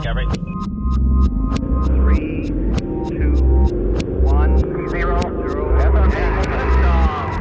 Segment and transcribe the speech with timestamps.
[0.00, 0.24] Discovery.
[1.84, 3.34] Three, two,
[4.22, 4.56] one,
[4.88, 5.20] zero, zero.
[5.78, 7.34] Liftoff.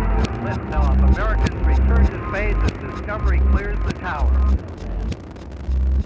[0.44, 1.10] Liftoff.
[1.10, 4.58] Americans return to space as Discovery clears the tower.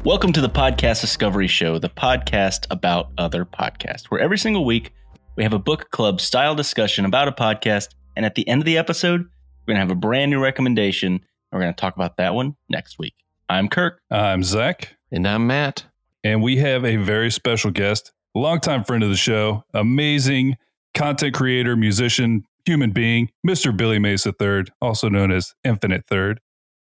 [0.05, 4.93] Welcome to the Podcast Discovery Show, the podcast about other podcasts, where every single week
[5.35, 7.95] we have a book club style discussion about a podcast.
[8.15, 11.13] And at the end of the episode, we're going to have a brand new recommendation.
[11.13, 13.15] And we're going to talk about that one next week.
[13.49, 13.99] I'm Kirk.
[14.11, 15.85] I'm Zach, And I'm Matt.
[16.23, 20.55] And we have a very special guest, longtime friend of the show, amazing
[20.93, 23.75] content creator, musician, human being, Mr.
[23.75, 26.39] Billy Mays III, also known as Infinite Third.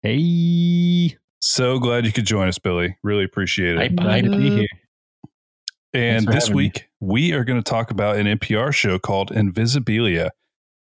[0.01, 2.97] Hey, So glad you could join us, Billy.
[3.03, 3.77] Really appreciate it.
[3.77, 4.67] Hi, glad to be here.
[5.93, 6.63] And this having me.
[6.63, 10.29] week, we are going to talk about an NPR show called Invisibilia.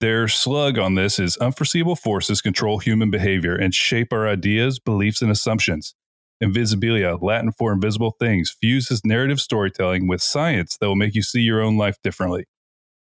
[0.01, 5.21] Their slug on this is unforeseeable forces control human behavior and shape our ideas, beliefs,
[5.21, 5.95] and assumptions.
[6.43, 11.41] Invisibilia, Latin for invisible things, fuses narrative storytelling with science that will make you see
[11.41, 12.47] your own life differently.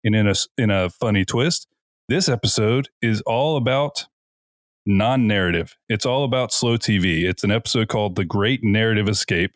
[0.03, 1.67] And in a, in a funny twist,
[2.09, 4.07] this episode is all about
[4.85, 5.77] non narrative.
[5.87, 7.23] It's all about slow TV.
[7.23, 9.51] It's an episode called The Great Narrative Escape.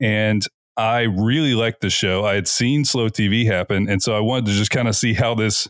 [0.00, 0.44] And
[0.76, 2.24] I really liked the show.
[2.24, 5.14] I had seen slow TV happen, and so I wanted to just kind of see
[5.14, 5.68] how this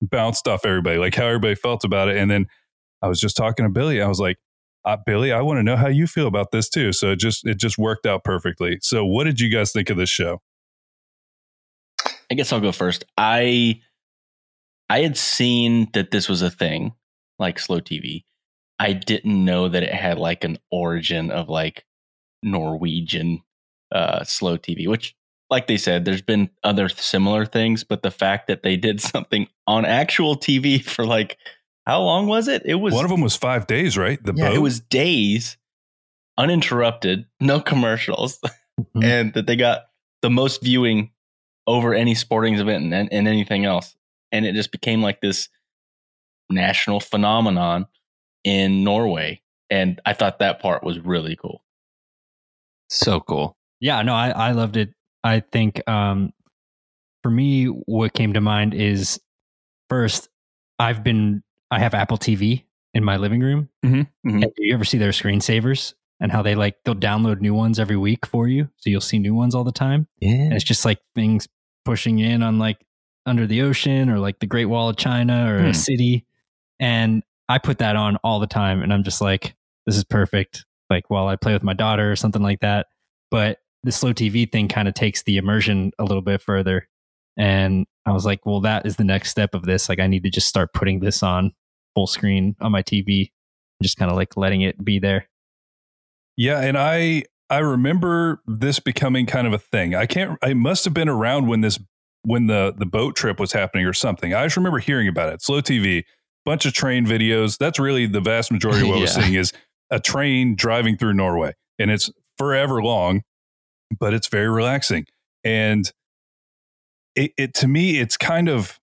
[0.00, 2.16] bounced off everybody, like how everybody felt about it.
[2.16, 2.46] And then
[3.02, 4.00] I was just talking to Billy.
[4.00, 4.38] I was like,
[4.84, 7.46] uh, "Billy, I want to know how you feel about this too." So it just
[7.46, 8.78] it just worked out perfectly.
[8.82, 10.40] So what did you guys think of this show?
[12.30, 13.04] I guess I'll go first.
[13.16, 13.80] I
[14.88, 16.92] I had seen that this was a thing,
[17.38, 18.24] like slow TV.
[18.78, 21.84] I didn't know that it had like an origin of like
[22.42, 23.42] Norwegian
[23.92, 25.14] uh slow TV, which
[25.50, 29.48] like they said, there's been other similar things, but the fact that they did something
[29.66, 31.36] on actual TV for like
[31.90, 32.62] how long was it?
[32.64, 34.22] It was One of them was five days, right?
[34.22, 34.54] The yeah, boat.
[34.56, 35.56] it was days
[36.38, 38.38] uninterrupted, no commercials,
[38.80, 39.04] Mhm.
[39.04, 39.86] and that they got
[40.22, 41.10] the most viewing
[41.66, 43.96] over any sporting event and, and anything else.
[44.30, 45.48] And it just became like this
[46.48, 47.86] national phenomenon
[48.44, 49.42] in Norway.
[49.68, 51.62] And I thought that part was really cool.
[52.88, 53.56] So cool.
[53.80, 54.94] Yeah, no, I, I loved it.
[55.24, 56.32] I think um,
[57.24, 59.20] for me, what came to mind is
[59.88, 60.28] first,
[60.78, 62.64] I've been, I have Apple TV
[62.94, 63.68] in my living room.
[63.84, 64.42] Mhm, mhm.
[64.42, 67.78] And do you ever see their screensavers and how they like, they'll download new ones
[67.78, 68.68] every week for you.
[68.78, 70.08] So you'll see new ones all the time.
[70.20, 71.46] And it's just like things
[71.84, 72.84] pushing in on like
[73.26, 75.66] under the ocean or like the Great Wall of China or Hmm.
[75.66, 76.26] a city.
[76.80, 78.82] And I put that on all the time.
[78.82, 79.54] And I'm just like,
[79.86, 80.64] this is perfect.
[80.88, 82.86] Like while I play with my daughter or something like that.
[83.30, 86.88] But the slow TV thing kind of takes the immersion a little bit further.
[87.36, 89.88] And I was like, well, that is the next step of this.
[89.88, 91.52] Like I need to just start putting this on
[91.94, 93.30] full screen on my TV,
[93.82, 95.28] just kind of like letting it be there.
[96.36, 99.94] Yeah, and I I remember this becoming kind of a thing.
[99.94, 100.38] I can't.
[100.42, 101.78] I must have been around when this
[102.22, 104.34] when the the boat trip was happening or something.
[104.34, 105.42] I just remember hearing about it.
[105.42, 106.04] Slow TV,
[106.44, 107.58] bunch of train videos.
[107.58, 109.52] That's really the vast majority of what we're seeing is
[109.90, 113.22] a train driving through Norway, and it's forever long,
[113.98, 115.06] but it's very relaxing.
[115.44, 115.90] And
[117.14, 118.79] it, it to me, it's kind of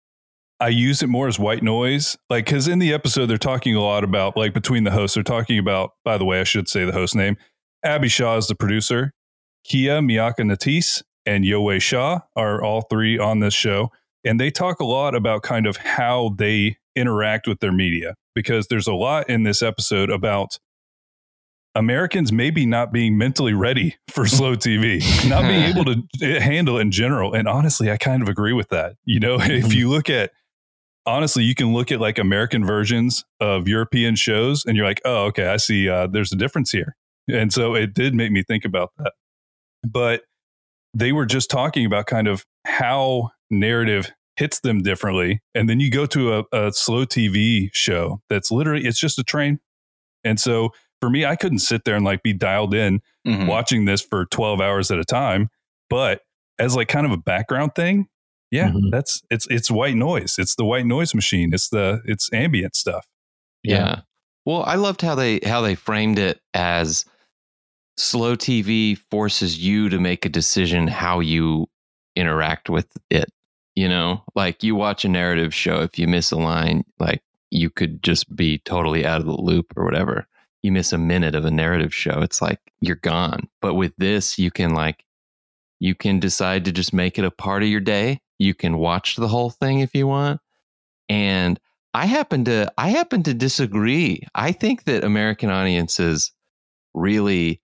[0.60, 3.82] I use it more as white noise, like because in the episode they're talking a
[3.82, 5.92] lot about like between the hosts, they're talking about.
[6.04, 7.38] By the way, I should say the host name.
[7.84, 9.14] Abby Shaw is the producer.
[9.64, 13.92] Kia Miyaka Natisse and Yowei Shaw are all three on this show,
[14.24, 18.68] and they talk a lot about kind of how they interact with their media because
[18.68, 20.58] there's a lot in this episode about
[21.76, 26.78] Americans maybe not being mentally ready for slow TV, not being able to eh, handle
[26.78, 27.34] it in general.
[27.34, 28.96] And honestly, I kind of agree with that.
[29.06, 30.32] You know, if you look at
[31.08, 35.26] honestly, you can look at like American versions of European shows and you're like, oh,
[35.26, 36.96] okay, I see uh, there's a difference here.
[37.28, 39.14] And so it did make me think about that.
[39.88, 40.24] But
[40.94, 45.42] they were just talking about kind of how narrative hits them differently.
[45.56, 49.24] And then you go to a, a slow TV show that's literally, it's just a
[49.24, 49.60] train.
[50.24, 50.70] And so
[51.02, 53.48] for me, I couldn't sit there and like be dialed in Mhm.
[53.48, 55.50] watching this for 12 hours at a time.
[55.90, 56.22] But
[56.60, 58.08] as like kind of a background thing,
[58.52, 58.92] yeah, Mhm.
[58.92, 60.36] that's it's it's white noise.
[60.40, 61.54] It's the white noise machine.
[61.54, 63.08] It's the it's ambient stuff.
[63.64, 64.02] Yeah.
[64.46, 67.04] Well, I loved how they how they framed it as
[67.98, 71.68] slow TV forces you to make a decision how you
[72.16, 73.26] interact with it.
[73.76, 77.22] You know, like you watch a narrative show, if you miss a line, like
[77.52, 80.28] you could just be totally out of the loop or whatever.
[80.64, 83.48] You miss a minute of a narrative show, it's like you're gone.
[83.62, 85.04] But with this, you can like
[85.80, 88.20] you can decide to just make it a part of your day.
[88.40, 90.42] You can watch the whole thing if you want.
[91.10, 91.60] And
[91.94, 94.22] I happen to I happen to disagree.
[94.36, 96.32] I think that American audiences
[96.94, 97.62] really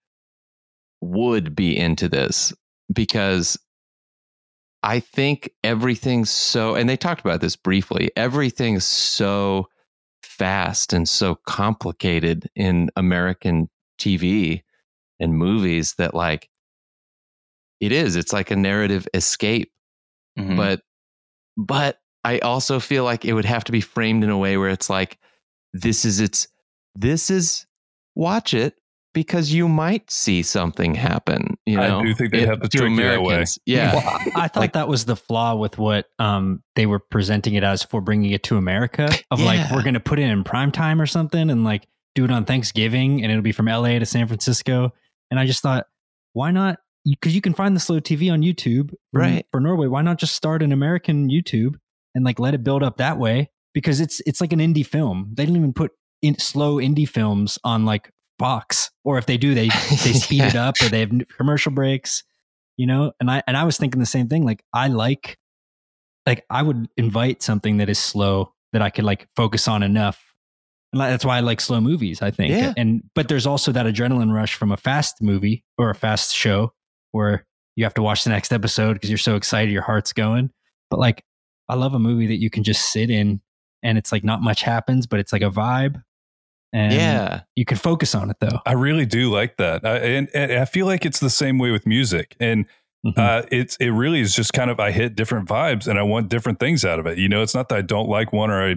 [1.01, 2.53] would be into this
[2.91, 3.57] because
[4.83, 9.69] I think everything's so, and they talked about this briefly, everything's so
[10.21, 14.61] fast and so complicated in American TV
[15.21, 16.49] and movies that, like,
[17.79, 19.71] it is, it's like a narrative escape.
[20.37, 20.57] Mhm.
[20.57, 20.81] But,
[21.57, 24.69] but I also feel like it would have to be framed in a way where
[24.69, 25.17] it's like,
[25.73, 26.47] this is its,
[26.95, 27.65] this is,
[28.15, 28.75] watch it
[29.13, 31.55] because you might see something happen.
[31.65, 33.57] You know, I do think they have to trick you that.
[33.65, 33.93] Yeah.
[33.95, 34.03] Well,
[34.35, 37.83] I thought Like- that was the flaw with what um, they were presenting it as
[37.83, 39.09] for bringing it to America.
[39.29, 42.23] Of like, we're going to put it in prime time or something and like do
[42.25, 44.93] it on Thanksgiving and it'll be from LA to San Francisco.
[45.29, 45.85] And I just thought,
[46.33, 46.79] why not?
[47.05, 49.45] Because you can find the slow TV on YouTube for, Right.
[49.51, 49.87] for Norway.
[49.87, 51.75] Why not just start an American YouTube
[52.15, 53.49] and like let it build up that way?
[53.73, 55.31] Because it's it's like an indie film.
[55.33, 55.91] They didn't even put
[56.21, 58.09] in slow indie films on like
[58.39, 62.23] Fox, or if they do, they they speed it up or they have commercial breaks
[62.75, 65.37] you know and i and i was thinking the same thing like i like
[66.25, 70.33] like i would invite something that is slow that i could like focus on enough
[70.91, 72.73] and that's why i like slow movies i think Yeah.
[72.75, 76.73] and but there's also that adrenaline rush from a fast movie or a fast show
[77.13, 77.45] where
[77.75, 80.49] you have to watch the next episode because you're so excited your heart's going
[80.89, 81.23] but like
[81.69, 83.39] i love a movie that you can just sit in
[83.81, 86.03] and it's like not much happens but it's like a vibe
[86.73, 87.41] and yeah.
[87.55, 90.65] you can focus on it though I really do like that, I, and, and I
[90.65, 92.35] feel like it's the same way with music.
[92.39, 92.65] And
[93.05, 93.17] Mhm.
[93.17, 96.29] uh, it's it really is just kind of I hit different vibes, and I want
[96.29, 97.17] different things out of it.
[97.17, 98.75] You know, it's not that I don't like one or I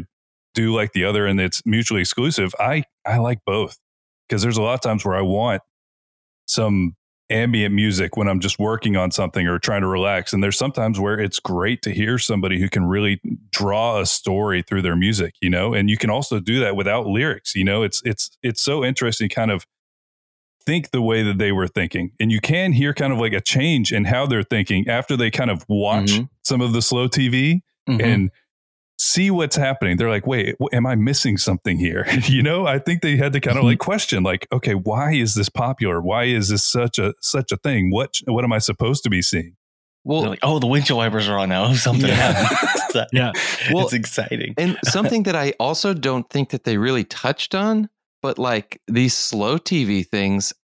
[0.53, 2.53] do like the other, and it's mutually exclusive.
[2.59, 3.79] I I like both
[4.29, 5.63] because there's a lot of times where I want
[6.47, 6.97] some
[7.31, 11.01] ambient music when I'm just working on something or trying to relax, and there's sometimes
[11.01, 13.21] where it's great to hear somebody who can really
[13.51, 15.35] draw a story through their music.
[15.41, 17.55] You know, and you can also do that without lyrics.
[17.55, 19.67] You know, it's it's it's so interesting, kind of
[20.65, 22.11] think the way that they were thinking.
[22.19, 25.31] And you can hear kind of like a change in how they're thinking after they
[25.31, 26.29] kind of watch Mhm.
[26.45, 28.03] some of the slow TV Mhm.
[28.03, 28.31] and
[28.99, 29.97] see what's happening.
[29.97, 32.07] They're like, wait, am I missing something here?
[32.25, 33.85] you know, I think they had to kind of like mm-hmm.
[33.85, 36.01] question like, okay, why is this popular?
[36.01, 37.91] Why is this such a such a thing?
[37.91, 39.57] What what am I supposed to be seeing?
[40.05, 41.73] Well, like, oh, the windshield wipers are on now.
[41.75, 42.15] Something Yeah.
[42.33, 43.09] happened.
[43.13, 43.33] Yeah.
[43.73, 44.55] Well, it's exciting.
[44.57, 47.91] and something that I also don't think that they really touched on,
[48.23, 50.55] but like these slow TV things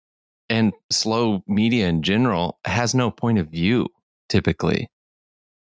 [0.49, 3.89] and slow media in general has no point of view
[4.29, 4.89] typically.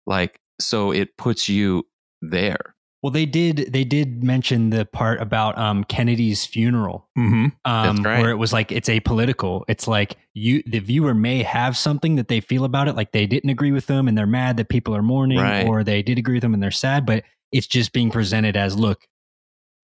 [0.06, 1.84] Like, so it puts you
[2.22, 2.74] there.
[3.02, 3.72] Well, they did.
[3.72, 7.46] They did mention the part about um, Kennedy's funeral, Mm-hmm.
[7.64, 8.20] um, That's right.
[8.20, 9.64] where it was like it's apolitical.
[9.66, 13.26] It's like you, the viewer, may have something that they feel about it, like they
[13.26, 15.66] didn't agree with them and they're mad that people are mourning, Right.
[15.66, 17.04] or they did agree with them and they're sad.
[17.04, 19.04] But it's just being presented as, look,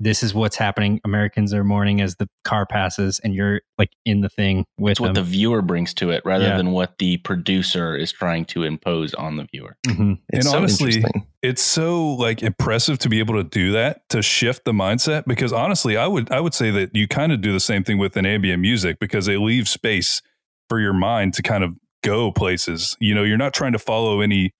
[0.01, 1.01] this is what's happening.
[1.05, 5.01] Americans are mourning as the car passes, and you're like in the thing with It's
[5.01, 5.25] what them.
[5.25, 6.57] the viewer brings to it rather Yeah.
[6.57, 9.77] than what the producer is trying to impose on the viewer.
[9.87, 10.19] Mhm.
[10.33, 11.05] And so honestly,
[11.43, 15.53] it's so like impressive to be able to do that to shift the mindset because
[15.53, 18.17] honestly i would i would say that you kind of do the same thing with
[18.17, 20.21] an ambient music because they leave space
[20.69, 24.21] for your mind to kind of go places you know you're not trying to follow
[24.21, 24.51] any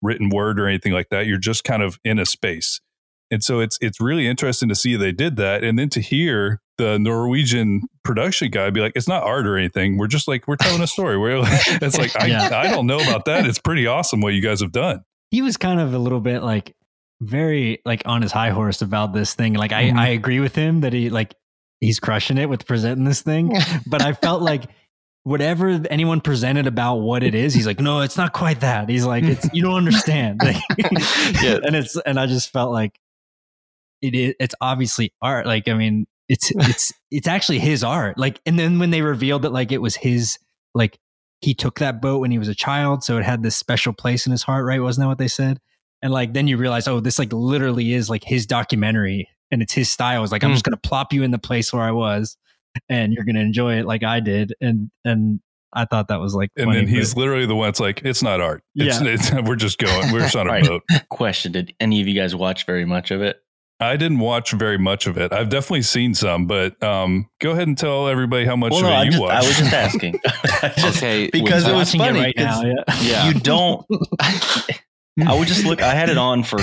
[0.00, 2.80] written word or anything like that you're just kind of in a space
[3.30, 6.60] and so it's it's really interesting to see they did that and then to hear
[6.78, 10.56] the norwegian production guy be like it's not art or anything we're just like we're
[10.56, 11.50] telling a story we're like,
[11.82, 12.50] it's like I, Yeah.
[12.52, 15.56] I don't know about that it's pretty awesome what you guys have done he was
[15.56, 16.74] kind of a little bit like
[17.20, 19.54] very like on his high horse about this thing.
[19.54, 19.98] Like I, Mhm.
[19.98, 21.34] I agree with him that he like
[21.80, 23.52] he's crushing it with presenting this thing,
[23.86, 24.64] but I felt like
[25.24, 28.88] whatever anyone presented about what it is, he's like, no, it's not quite that.
[28.88, 30.40] He's like, it's you don't understand.
[30.42, 30.56] Like,
[31.42, 31.58] Yeah.
[31.62, 32.96] and it's and I just felt like
[34.02, 34.34] it is.
[34.40, 35.46] It's obviously art.
[35.46, 38.18] Like I mean, it's it's it's actually his art.
[38.18, 40.38] Like, and then when they revealed that like it was his
[40.74, 40.98] like
[41.40, 44.26] he took that boat when he was a child, so it had this special place
[44.26, 44.80] in his heart, right?
[44.82, 45.60] Wasn't that what they said?
[46.02, 49.72] And like then you realize, oh, this like literally is like his documentary, and it's
[49.72, 50.22] his style.
[50.22, 50.54] It's like I'm Hmm.
[50.54, 52.36] just gonna plop you in the place where I was,
[52.88, 54.52] and you're gonna enjoy it like I did.
[54.60, 55.40] And and
[55.72, 58.00] I thought that was like, And funny, then he's but- literally the one that's like,
[58.02, 58.62] it's not art.
[58.74, 59.08] It's, Yeah.
[59.10, 60.10] it's, we're just going.
[60.12, 60.64] We're just on a Right.
[60.66, 60.82] boat.
[61.10, 63.36] Question Did any of you guys watch very much of it?
[63.80, 65.32] I didn't watch very much of it.
[65.32, 68.90] I've definitely seen some, but um, go ahead and tell everybody how much well, of
[68.90, 69.34] no, it you just, watched.
[69.34, 70.20] I was just asking.
[70.76, 72.20] Just- Okay, because it was watching funny.
[72.20, 72.60] right now.
[72.62, 73.24] 'cause Yeah.
[73.24, 73.28] Yeah.
[73.28, 73.86] You don't.
[75.26, 75.82] I would just look.
[75.82, 76.58] I had it on for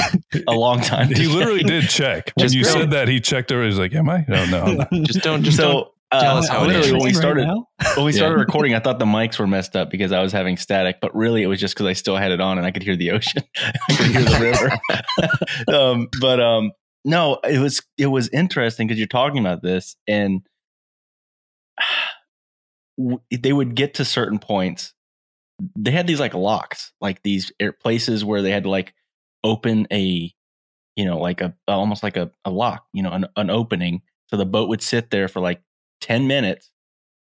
[0.47, 1.07] a long time.
[1.09, 2.31] he literally did check.
[2.35, 2.69] When Just you go.
[2.69, 3.65] said that, he checked over.
[3.65, 4.23] He's like, "Am I?
[4.29, 6.93] No, no." Just don't just don't so uh, tell us how it literally is.
[6.93, 7.67] when we started now?
[7.97, 8.17] when we Yeah.
[8.17, 11.13] started recording, I thought the mics were messed up because I was having static, but
[11.15, 13.11] really it was just because I still had it on and I could hear the
[13.11, 13.43] ocean,
[13.89, 14.39] I could hear the
[15.67, 15.77] river.
[15.77, 16.71] um, but um,
[17.05, 20.41] no, it was it was interesting because you're talking about this and
[23.31, 24.93] they would get to certain points.
[25.77, 28.93] They had these like locks, like these places where they had to like
[29.43, 30.33] open a,
[30.95, 34.01] you know, like a almost like a, a lock, you know, an, an opening.
[34.29, 35.61] So the boat would sit there for like
[36.01, 36.71] 10 minutes.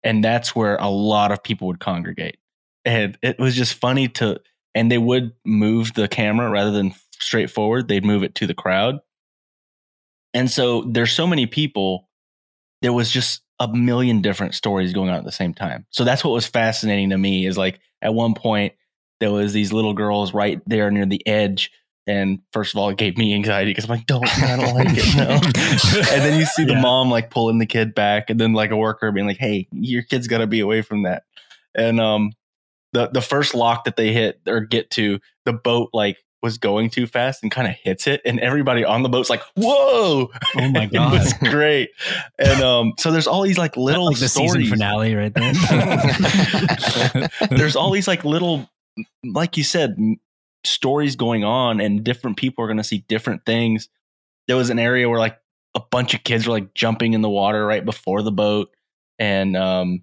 [0.03, 2.39] And that's where a lot of people would congregate.
[2.85, 4.41] And it was just funny to,
[4.75, 8.55] and they would move the camera rather than straight forward, they'd move it to the
[8.55, 9.01] crowd.
[10.37, 12.09] And so there's so many people,
[12.83, 15.87] there was just a million different stories going on at the same time.
[15.91, 18.75] So that's what was fascinating to me is like at one point
[19.19, 21.71] there was these little girls right there near the edge.
[22.07, 24.89] And first of all, it gave me anxiety because I'm like, don't, I don't like
[24.91, 25.17] it.
[25.17, 25.31] No.
[26.15, 26.81] and then you see the Yeah.
[26.83, 30.03] mom like pulling the kid back, and then like a worker being like, "Hey, your
[30.03, 31.25] kid's got to be away from that."
[31.75, 32.31] And um,
[32.93, 36.91] the the first lock that they hit or get to, the boat like was going
[36.91, 40.69] too fast and kind of hits it, and everybody on the boat's like, "Whoa!" Oh
[40.69, 41.91] my god, it was great.
[42.39, 45.53] And um, so there's all these like little like the season finale right there.
[47.51, 48.69] there's all these like little,
[49.25, 49.97] like you said,
[50.65, 53.89] stories going on, and different people are going to see different things.
[54.47, 55.39] There was an area where like
[55.75, 58.71] a bunch of kids were like jumping in the water right before the boat,
[59.19, 60.03] and um,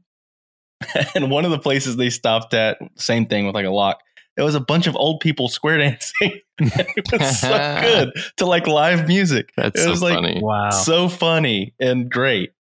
[1.15, 3.99] and one of the places they stopped at, same thing with like a lock.
[4.35, 6.39] There was a bunch of old people square dancing.
[6.59, 7.49] it was so
[7.81, 9.51] good to like live music.
[9.55, 10.39] That's It so was like funny.
[10.41, 10.69] wow.
[10.71, 12.51] So funny and great.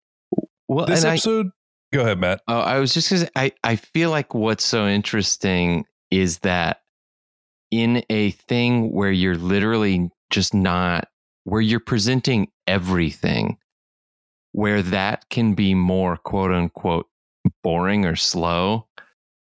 [0.69, 1.51] Well, This and I- episode,
[1.93, 2.43] go ahead, Matt.
[2.49, 6.83] Oh, I was just because I, I feel like what's so interesting is that
[7.71, 11.09] in a thing where you're literally just not,
[11.45, 13.57] where you're presenting everything,
[14.53, 17.07] where that can be more quote unquote
[17.63, 18.87] boring or slow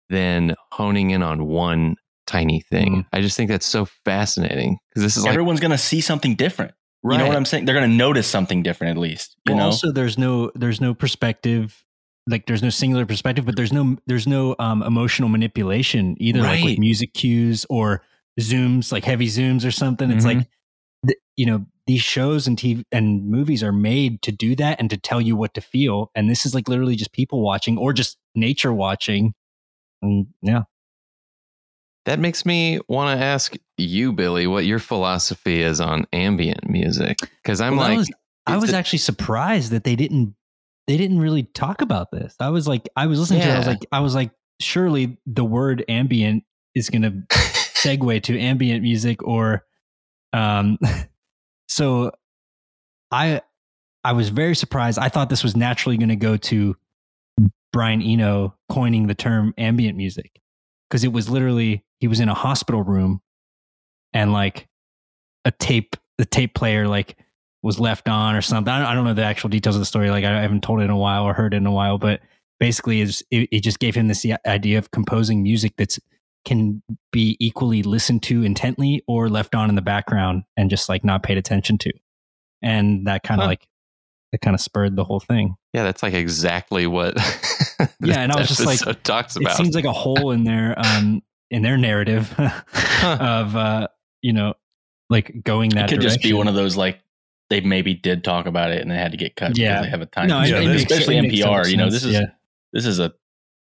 [0.08, 1.96] than honing in on one
[2.30, 3.06] tiny thing.
[3.12, 6.34] I just think that's so fascinating because this is like, Everyone's going to see something
[6.34, 6.72] different.
[7.02, 7.14] right.
[7.14, 7.64] You know what I'm saying?
[7.64, 9.36] They're going to notice something different at least.
[9.46, 9.64] You well, know?
[9.66, 11.84] also there's no there's no perspective
[12.28, 16.62] like there's no singular perspective but there's no there's no um, emotional manipulation either like
[16.62, 18.02] with music cues or
[18.38, 20.36] zooms like heavy zooms or something it's Mhm.
[20.36, 20.48] like
[21.06, 24.90] th- you know these shows and TV and movies are made to do that and
[24.90, 27.92] to tell you what to feel and this is like literally just people watching or
[27.92, 29.32] just nature watching
[30.02, 30.62] and yeah
[32.06, 37.18] That makes me want to ask you, Billy, what your philosophy is on ambient music.
[37.42, 38.10] Because I'm Well, like, was-
[38.46, 40.34] I was it- actually surprised that they didn't
[40.86, 42.34] they didn't really talk about this.
[42.40, 44.30] I was like I was listening to it, I was like I was like
[44.60, 46.42] surely the word ambient
[46.74, 49.64] is going to segue to ambient music or
[50.32, 50.78] um
[51.68, 52.10] so
[53.12, 53.42] I
[54.04, 54.98] I was very surprised.
[54.98, 56.74] I thought this was naturally going to go to
[57.72, 60.40] Brian Eno coining the term ambient music
[60.88, 63.20] because it was literally he was in a hospital room
[64.12, 64.66] and like
[65.44, 67.16] a tape the tape player like
[67.62, 68.72] was left on or something.
[68.72, 70.10] I don't, know the actual details of the story.
[70.10, 72.20] Like I haven't told it in a while or heard it in a while, but
[72.58, 75.98] basically is it, it just gave him this idea of composing music that's
[76.46, 81.04] can be equally listened to intently or left on in the background and just like
[81.04, 81.92] not paid attention to.
[82.62, 83.48] And that kind of Huh.
[83.50, 83.66] like
[84.32, 85.54] it kind of spurred the whole thing.
[85.74, 87.14] yeah, that's like exactly what.
[88.02, 89.56] Yeah, and I was just like, talks It about.
[89.56, 92.32] seems like a hole in their um in their narrative
[93.02, 93.88] of uh
[94.22, 94.54] you know
[95.08, 97.00] like going it that could just be one of those like
[97.50, 99.72] they maybe did talk about it and they had to get cut Yeah.
[99.74, 100.28] because they have a time.
[100.28, 101.68] no, it- Yeah, it makes- especially it makes so NPR.
[101.70, 102.26] You know, sense, this is yeah.
[102.72, 103.12] this is a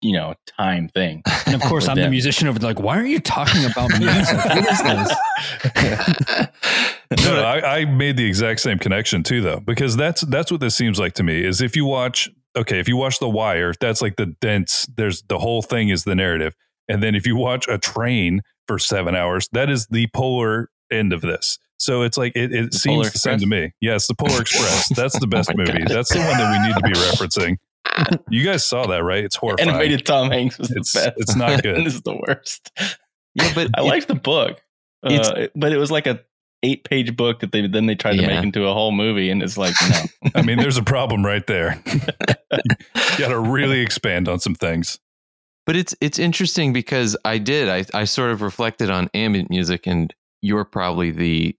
[0.01, 1.23] you know time thing.
[1.45, 2.69] And of course, I'm the musician over there.
[2.71, 4.35] Like, why aren't you talking about music?
[4.43, 6.47] what is this?
[7.23, 10.75] No, I, I made the exact same connection too, though, because that's that's what this
[10.75, 11.41] seems like to me.
[11.45, 14.85] Is if you watch, okay, if you watch The Wire, that's like the dense.
[14.93, 16.53] There's the whole thing is the narrative,
[16.87, 21.13] and then if you watch a train for seven hours, that is the polar end
[21.13, 21.57] of this.
[21.79, 23.71] So it's like it, it The seems Polar the same to me.
[23.81, 24.89] Yes, the Polar Express.
[24.95, 25.73] That's the best Oh movie.
[25.79, 25.87] God.
[25.89, 27.57] That's the one that we need to be referencing.
[28.29, 29.23] You guys saw that, right?
[29.23, 29.69] It's horrifying.
[29.69, 31.11] Animated Tom Hanks was the It's- best.
[31.17, 31.85] it's not good.
[31.85, 32.71] this is the worst.
[33.35, 34.59] yeah, but I liked the book,
[35.05, 36.19] It's- uh, but it was like a
[36.63, 39.43] eight page book that they then they tried to make into a whole movie, and
[39.43, 39.75] it's like
[40.23, 40.31] no.
[40.33, 41.79] I mean, there's a problem right there.
[41.85, 44.97] you got to really expand on some things.
[45.67, 49.85] But it's it's interesting because I did I I sort of reflected on ambient music
[49.85, 51.55] and you're probably the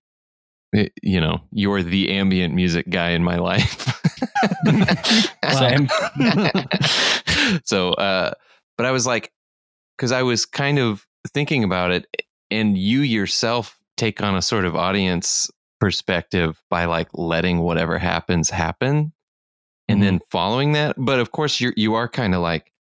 [0.74, 3.84] eh, you know you're the ambient music guy in my life.
[5.52, 5.88] Same.
[7.64, 8.32] so uh
[8.78, 9.30] but I was like
[9.98, 12.06] cuz I was kind of thinking about it
[12.50, 15.50] and you yourself take on a sort of audience
[15.80, 19.12] perspective by like letting whatever happens happen
[19.86, 22.72] and then following that but of course you're you are kind of like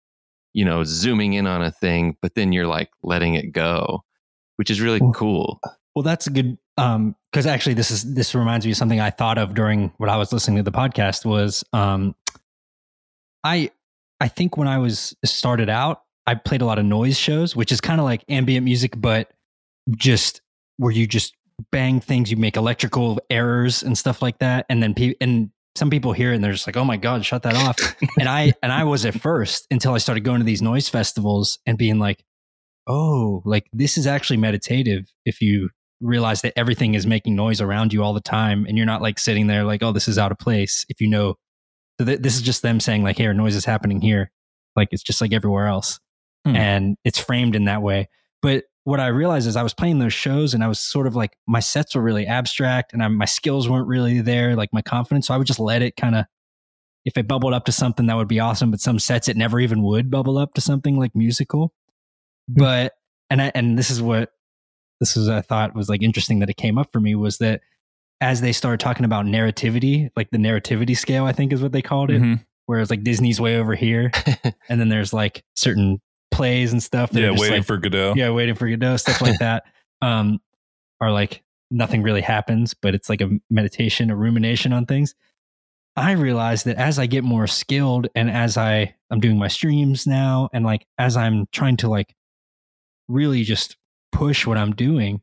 [0.54, 4.02] you know zooming in on a thing but then you're like letting it go
[4.56, 5.60] which is really Well- cool.
[5.94, 9.10] Well, that's a good um because actually this is this reminds me of something I
[9.10, 12.14] thought of during what I was listening to the podcast was um
[13.44, 13.70] I
[14.20, 17.72] I think when I was started out, I played a lot of noise shows, which
[17.72, 19.30] is kind of like ambient music, but
[19.96, 20.40] just
[20.76, 21.34] where you just
[21.72, 25.90] bang things, you make electrical errors and stuff like that, and then pe- and some
[25.90, 27.76] people hear it and they're just like, "Oh my god, shut that off!"
[28.18, 31.58] and I and I was at first until I started going to these noise festivals
[31.66, 32.22] and being like,
[32.86, 35.70] "Oh, like this is actually meditative." If you
[36.00, 39.18] realize that everything is making noise around you all the time, and you're not like
[39.18, 41.34] sitting there like, "Oh, this is out of place." If you know,
[42.00, 44.30] so th- this is just them saying like, "Here, noise is happening here,"
[44.76, 45.98] like it's just like everywhere else,
[46.46, 46.56] Hmm.
[46.56, 48.08] and it's framed in that way.
[48.42, 51.14] But what I realized is I was playing those shows and I was sort of
[51.14, 54.80] like my sets were really abstract and I, my skills weren't really there, like my
[54.80, 55.26] confidence.
[55.26, 56.24] So I would just let it kind of,
[57.04, 59.60] if it bubbled up to something that would be awesome, but some sets it never
[59.60, 61.74] even would bubble up to something like musical.
[62.48, 62.94] But
[63.28, 64.30] and I, and this is what
[65.00, 67.60] this is I thought was like interesting that it came up for me was that
[68.22, 71.82] as they started talking about narrativity, like the narrativity scale, I think is what they
[71.82, 72.42] called it, Mhm.
[72.64, 74.10] where it's like Disney's way over here,
[74.70, 76.00] and then there's like certain
[76.38, 77.10] plays and stuff.
[77.10, 78.14] That Yeah, waiting like, for Godot.
[78.16, 79.64] yeah, waiting for Godot, stuff like that.
[80.00, 80.40] Um,
[81.00, 85.14] are like nothing really happens, but it's like a meditation, a rumination on things.
[85.96, 90.06] I realized that as I get more skilled and as I I'm doing my streams
[90.06, 92.14] now and like as I'm trying to like
[93.08, 93.76] really just
[94.12, 95.20] push what I'm doing,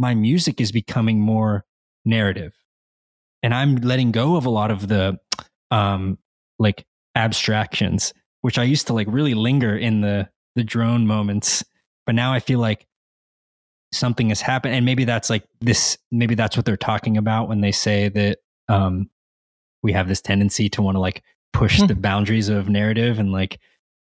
[0.00, 1.64] my music is becoming more
[2.04, 2.54] narrative.
[3.42, 5.18] And I'm letting go of a lot of the
[5.70, 6.18] um
[6.58, 11.64] like abstractions, which I used to like really linger in the the drone moments,
[12.06, 12.86] but now I feel like
[13.92, 17.60] something has happened and maybe that's like this maybe that's what they're talking about when
[17.60, 19.08] they say that um
[19.82, 21.22] we have this tendency to want to like
[21.52, 21.86] push Hmm.
[21.86, 23.58] the boundaries of narrative and like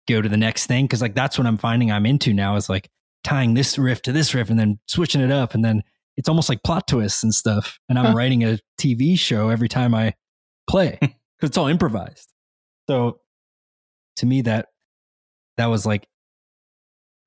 [0.08, 2.70] go to the next thing because like that's what i'm finding i'm into now is
[2.70, 2.90] like
[3.26, 5.84] tying this riff to this riff and then switching it up and then
[6.16, 8.14] it's almost like plot twists and stuff and i'm Huh.
[8.14, 10.14] writing a tv show every time i
[10.68, 11.18] play because
[11.50, 12.32] it's all improvised
[12.90, 13.20] so
[14.16, 14.68] to me that
[15.58, 16.08] that was like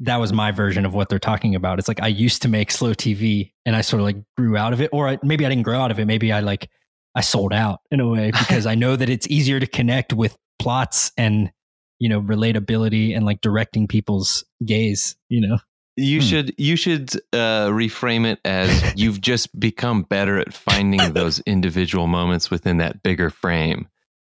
[0.01, 2.71] that was my version of what they're talking about it's like i used to make
[2.71, 5.49] slow tv and i sort of like grew out of it or I, maybe i
[5.49, 6.69] didn't grow out of it maybe i like
[7.15, 10.37] i sold out in a way because i know that it's easier to connect with
[10.59, 11.51] plots and
[11.99, 15.57] you know relatability and like directing people's gaze you know
[15.97, 16.27] You Hmm.
[16.27, 22.07] should you should uh, reframe it as you've just become better at finding those individual
[22.07, 23.89] moments within that bigger frame.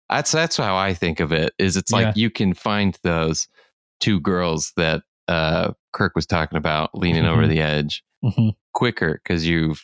[0.09, 1.53] That's that's how I think of it.
[1.57, 2.13] Is it's like Yeah.
[2.17, 3.47] you can find those
[4.01, 7.49] two girls that uh, Kirk was talking about leaning over Mhm.
[7.49, 8.55] the edge Mhm.
[8.73, 9.81] quicker because you've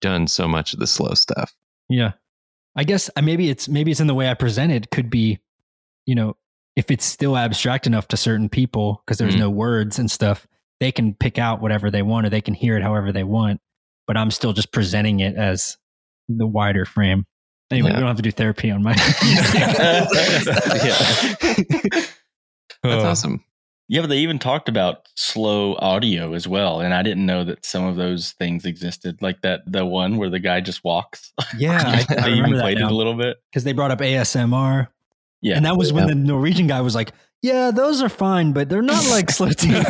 [0.00, 1.52] done so much of the slow stuff.
[1.88, 2.12] Yeah.
[2.76, 5.38] I guess uh, maybe it's maybe it's in the way I present it could be,
[6.06, 6.36] you know,
[6.76, 9.38] if it's still abstract enough to certain people because there's Mhm.
[9.40, 10.46] no words and stuff,
[10.80, 13.60] they can pick out whatever they want or they can hear it however they want.
[14.06, 15.78] But I'm still just presenting it as
[16.28, 17.24] the wider frame.
[17.70, 17.94] Anyway, Yeah.
[17.96, 18.94] we don't have to do therapy on my.
[22.82, 23.42] That's awesome.
[23.88, 27.64] Yeah, but they even talked about slow audio as well, and I didn't know that
[27.64, 29.22] some of those things existed.
[29.22, 31.32] Like that, the one where the guy just walks.
[31.58, 33.36] Yeah, I, I they even played it a little bit.
[33.50, 34.88] because they brought up ASMR,
[35.40, 38.68] Yeah, and that was when the Norwegian guy was like, "Yeah, those are fine, but
[38.68, 39.82] they're not like slow TV."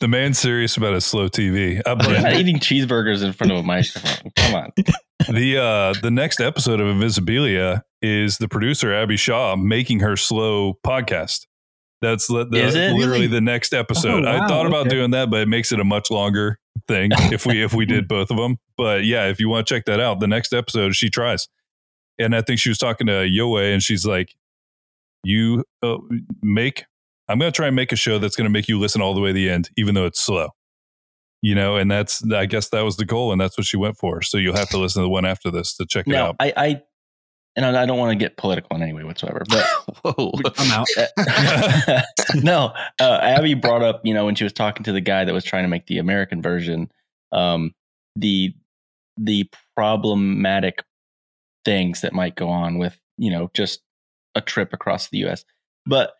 [0.00, 1.80] the man's serious about his slow TV.
[1.84, 4.30] Uh, You're not eating cheeseburgers in front of a microphone.
[4.36, 4.72] Come on.
[5.32, 10.74] the uh, the next episode of Invisibilia is the producer Abby Shaw making her slow
[10.84, 11.46] podcast.
[12.00, 12.92] That's the, the- Is it?
[12.94, 14.24] literally the next episode.
[14.24, 14.96] Oh, I thought about okay.
[14.96, 16.58] doing that, but it makes it a much longer
[16.88, 18.56] thing if we if we did both of them.
[18.76, 21.46] But yeah, if you want to check that out, the next episode she tries,
[22.20, 24.34] and I think she was talking to Yoe, and she's like,
[25.24, 25.96] "You uh,
[26.42, 26.84] make
[27.28, 29.14] I'm going to try and make a show that's going to make you listen all
[29.14, 30.48] the way to the end, even though it's slow."
[31.42, 33.96] You know, and that's I guess that was the goal, and that's what she went
[33.96, 34.20] for.
[34.22, 36.36] So you'll have to listen to the one after this to check it out.
[36.38, 36.82] I, I,
[37.56, 39.64] and I I don't want to get political in any way whatsoever, but
[40.02, 40.32] Whoa.
[40.58, 42.04] I'm out.
[42.34, 45.32] no, uh, Abby brought up, you know, when she was talking to the guy that
[45.32, 46.90] was trying to make the American version,
[47.32, 47.72] um,
[48.16, 48.54] the
[49.16, 50.84] the problematic
[51.64, 53.80] things that might go on with, you know, just
[54.34, 55.44] a trip across the U.S.
[55.86, 56.14] But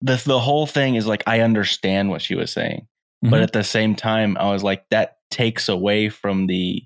[0.00, 2.86] the the whole thing is like I understand what she was saying,
[3.22, 3.42] but Mhm.
[3.42, 6.84] at the same time, I was like that takes away from the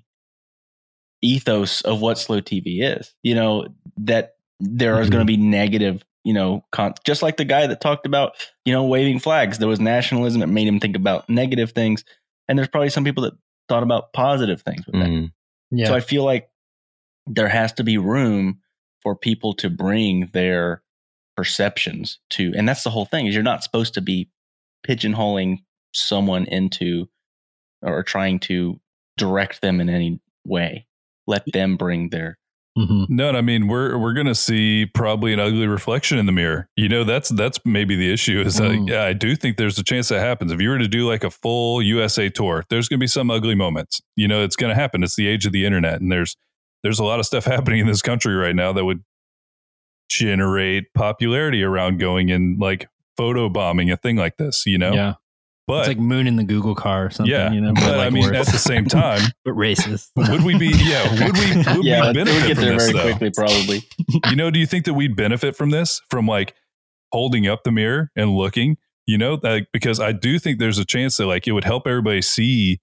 [1.21, 3.13] ethos of what slow TV is.
[3.23, 5.11] You know that there is Mhm.
[5.11, 8.33] going to be negative, you know, con- just like the guy that talked about,
[8.63, 9.57] you know, waving flags.
[9.57, 12.05] There was nationalism that made him think about negative things,
[12.47, 13.33] and there's probably some people that
[13.69, 15.09] thought about positive things with that.
[15.09, 15.31] Mm.
[15.71, 15.87] Yeah.
[15.87, 16.49] So I feel like
[17.27, 18.59] there has to be room
[19.01, 20.81] for people to bring their
[21.37, 23.27] perceptions to, and that's the whole thing.
[23.27, 24.29] Is you're not supposed to be
[24.87, 25.59] pigeonholing
[25.93, 27.07] someone into
[27.81, 28.79] or trying to
[29.17, 30.85] direct them in any way.
[31.27, 32.37] Let them bring their
[32.77, 36.31] hmm No, and I mean we're we're gonna see probably an ugly reflection in the
[36.31, 36.69] mirror.
[36.77, 38.39] You know, that's that's maybe the issue.
[38.41, 38.89] Is that Mm.
[38.89, 40.51] yeah, I do think there's a chance that happens.
[40.51, 43.55] If you were to do like a full USA tour, there's gonna be some ugly
[43.55, 44.01] moments.
[44.15, 45.03] You know, it's gonna happen.
[45.03, 46.35] It's the age of the internet, and there's
[46.83, 49.03] there's a lot of stuff happening in this country right now that would
[50.09, 54.65] generate popularity around going and like photo bombing a thing like this.
[54.65, 55.13] You know, yeah,
[55.67, 57.31] but it's like Moon in the Google car or something.
[57.31, 58.47] yeah, you know, but I like mean worse.
[58.47, 60.09] at the same time, but racist.
[60.15, 62.73] would we be yeah would we would yeah, we it benefit would get from there
[62.73, 63.17] this very though?
[63.17, 63.83] quickly, probably.
[64.29, 66.01] you know, do you think that we'd benefit from this?
[66.09, 66.55] From like
[67.11, 70.85] holding up the mirror and looking, you know, like because I do think there's a
[70.85, 72.79] chance that like it would help everybody see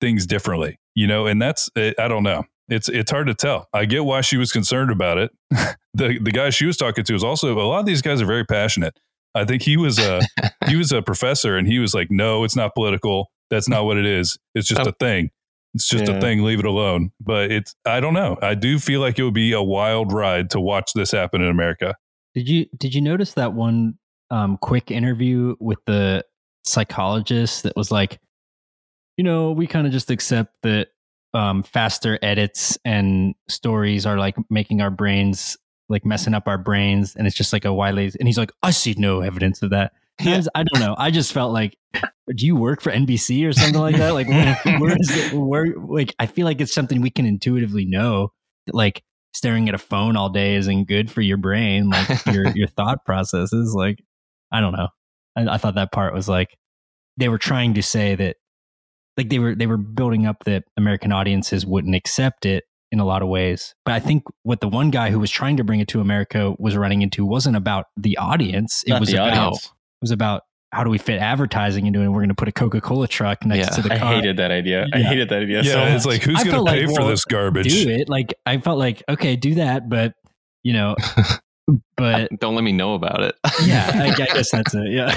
[0.00, 2.44] things differently, you know, and that's eh, I don't know.
[2.70, 3.68] It's it's hard to tell.
[3.74, 5.30] I get why she was concerned about it.
[5.94, 8.26] the the guy she was talking to was also a lot of these guys are
[8.26, 8.98] very passionate.
[9.34, 10.20] I think he was a
[10.66, 13.30] he was a professor and he was like, no, it's not political.
[13.50, 14.38] That's not what it is.
[14.54, 14.90] It's just Oh.
[14.90, 15.30] a thing.
[15.74, 16.42] It's just a thing.
[16.42, 17.12] Leave it alone.
[17.20, 18.38] But it's I don't know.
[18.42, 21.48] I do feel like it would be a wild ride to watch this happen in
[21.48, 21.96] America.
[22.34, 23.94] Did you did you notice that one
[24.30, 26.24] um, quick interview with the
[26.64, 28.20] psychologist that was like,
[29.16, 30.88] you know, we kind of just accept that
[31.34, 35.56] um, faster edits and stories are like making our brains
[35.88, 38.12] like messing up our brains, and it's just like a widely.
[38.20, 39.92] And he's like, I see no evidence of that.
[40.20, 40.36] I Yeah.
[40.36, 40.94] was- I don't know.
[40.96, 44.10] I just felt like, do you work for NBC or something like that?
[44.10, 45.32] Like, where, where is it?
[45.32, 48.32] Where like I feel like it's something we can intuitively know.
[48.66, 49.02] That, like
[49.34, 53.04] staring at a phone all day isn't good for your brain, like your your thought
[53.04, 53.74] processes.
[53.76, 53.98] Like,
[54.52, 54.88] I don't know.
[55.36, 56.56] I, I thought that part was like
[57.16, 58.36] they were trying to say that,
[59.20, 63.04] like they were they were building up that American audiences wouldn't accept it in a
[63.04, 63.74] lot of ways.
[63.84, 66.54] But I think what the one guy who was trying to bring it to America
[66.58, 68.82] was running into wasn't about the audience.
[68.86, 69.66] It Not was about audience.
[69.66, 72.04] it was about how do we fit advertising into it?
[72.04, 73.74] And we're going to put a Coca Cola truck next Yeah.
[73.76, 74.12] to the car.
[74.12, 74.86] I hated that idea.
[74.94, 77.10] I hated that idea Yeah, so it's like who's going to pay like, for well,
[77.10, 77.68] this garbage?
[77.72, 78.08] do it.
[78.08, 80.14] Like I felt like okay, do that, but
[80.62, 80.96] you know,
[81.96, 83.34] but Don't let me know about it.
[83.64, 84.90] yeah, I, I guess that's it.
[84.92, 85.14] Yeah.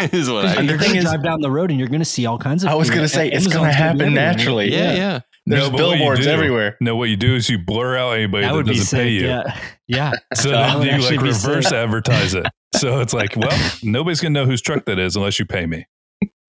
[0.12, 0.54] is what I.
[0.54, 2.26] And the you're thing gonna is- drive down the road and you're going to see
[2.26, 2.70] all kinds of.
[2.70, 4.14] I was gonna say it's Amazon's gonna happen everywhere.
[4.26, 4.72] naturally.
[4.72, 5.20] Yeah, yeah.
[5.46, 6.76] There's No, what billboards do- everywhere.
[6.80, 8.98] No, what you do is you blur out anybody That that, doesn't sick.
[8.98, 9.26] pay you.
[9.28, 10.12] Yeah, yeah.
[10.34, 11.72] So That then you like reverse sick.
[11.74, 12.46] advertise it.
[12.76, 15.86] So it's like, well, nobody's gonna know whose truck that is unless you pay me.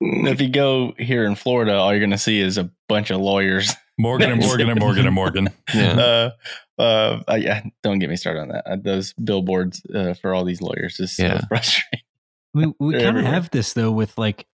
[0.02, 3.74] If you go here in Florida, all you're gonna see is a bunch of lawyers.
[3.98, 5.50] Morgan and Morgan and Morgan and Morgan.
[5.74, 5.92] Yeah.
[5.92, 6.30] Uh,
[6.80, 8.66] uh, uh, yeah, don't get me started on that.
[8.66, 11.42] Uh, those billboards uh, for all these lawyers is so Yeah.
[11.48, 12.06] frustrating.
[12.54, 14.48] We we kind of have this though with like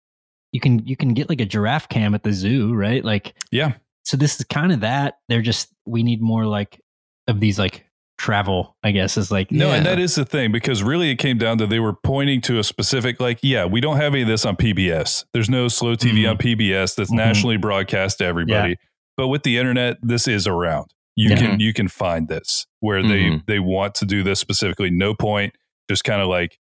[0.52, 3.04] you can you can get like a giraffe cam at the zoo, right?
[3.04, 3.74] Like Yeah.
[4.04, 5.18] so this is kind of that.
[5.28, 6.80] They're just we need more like
[7.28, 7.84] of these like
[8.16, 8.76] travel.
[8.82, 11.58] I guess is like No, and that is the thing because really it came down
[11.58, 14.44] to they were pointing to a specific, like, yeah, we don't have any of this
[14.46, 15.24] on PBS.
[15.32, 16.30] There's no slow TV Mhm.
[16.30, 17.16] on PBS that's Mhm.
[17.16, 18.76] nationally broadcast to everybody.
[19.16, 20.86] But with the internet, this is around.
[21.16, 21.36] You Yeah.
[21.36, 23.08] can you can find this where Mhm.
[23.46, 24.90] they they want to do this specifically.
[24.90, 25.54] No point,
[25.88, 26.58] just kind of like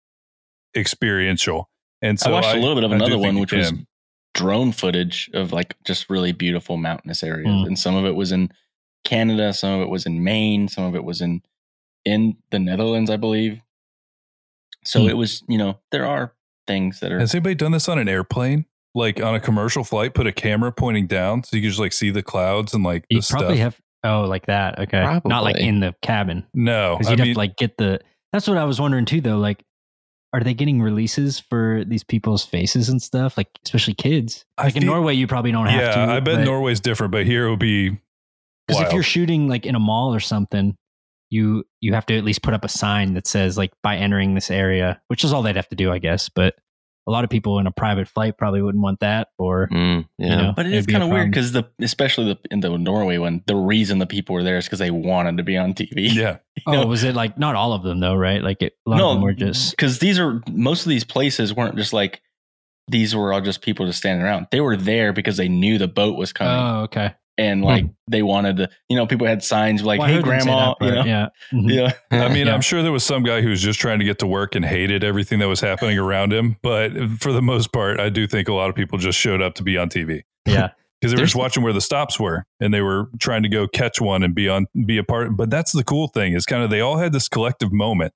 [0.76, 1.70] experiential.
[2.02, 3.74] And so I watched a little bit of I another one, which was
[4.34, 7.68] drone footage of like just really beautiful mountainous areas, Mm.
[7.68, 8.52] and some of it was in
[9.04, 11.42] Canada, some of it was in Maine, some of it was in
[12.04, 13.62] in the Netherlands, I believe.
[14.84, 15.10] So Hmm.
[15.10, 16.34] it was, you know, there are
[16.66, 17.20] things that are.
[17.20, 18.66] Has anybody done this on an airplane?
[18.96, 21.94] Like on a commercial flight, put a camera pointing down so you can just like
[21.94, 23.58] see the clouds and like the probably stuff.
[23.60, 24.80] have oh like that.
[24.80, 28.00] Okay, not like in the cabin no, because you'd have mean, to like get the.
[28.34, 29.38] That's what I was wondering too, though.
[29.38, 29.64] Like,
[30.34, 33.36] are they getting releases for these people's faces and stuff?
[33.38, 34.46] Like, especially kids.
[34.58, 36.12] I Like in feel- Norway, you probably don't have yeah, to.
[36.14, 37.98] I bet but- Norway's different, but here it would be
[38.68, 40.76] Because if you're shooting like in a mall or something,
[41.30, 44.34] you you have to at least put up a sign that says like by entering
[44.36, 46.30] this area, which is all they'd have to do, I guess.
[46.30, 46.56] But
[47.08, 50.30] a lot of people in a private flight probably wouldn't want that, or Mm, yeah.
[50.30, 52.40] you know, but it it'd is be a kind of weird because the especially the
[52.52, 55.44] in the Norway one, the reason the people were there is because they wanted to
[55.44, 56.14] be on TV.
[56.14, 56.38] yeah.
[56.68, 58.42] oh, know- was it like not all of them though, right?
[58.44, 61.54] Like it, a lot of them were just because these are most of these places
[61.54, 62.22] weren't just like
[62.88, 64.48] these were all just people just standing around.
[64.52, 67.14] They were there because they knew the boat was coming, oh, okay.
[67.38, 68.70] And like they wanted to.
[68.90, 70.96] You know, people had signs like, Well, "Hey, heard them say grandma," that you know,
[70.98, 71.94] part, yeah, Mhm.
[72.12, 72.26] yeah.
[72.26, 72.54] I mean, Yeah.
[72.54, 74.66] I'm sure there was some guy who was just trying to get to work and
[74.66, 76.58] hated everything that was happening around him.
[76.62, 79.56] But for the most part, I do think a lot of people just showed up
[79.56, 80.70] to be on TV yeah.
[81.02, 83.68] because they were just watching where the stops were and they were trying to go
[83.68, 85.36] catch one and be on, be a part.
[85.36, 88.14] But that's the cool thing is kind of they all had this collective moment